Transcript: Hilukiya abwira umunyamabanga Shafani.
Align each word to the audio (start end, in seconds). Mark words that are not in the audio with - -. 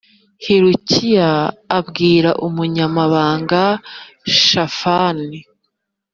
Hilukiya 0.43 1.31
abwira 1.77 2.29
umunyamabanga 2.47 3.61
Shafani. 4.43 5.39